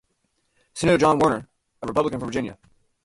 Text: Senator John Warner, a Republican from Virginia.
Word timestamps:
Senator 0.73 0.97
John 0.97 1.19
Warner, 1.19 1.47
a 1.83 1.85
Republican 1.87 2.19
from 2.19 2.29
Virginia. 2.29 2.57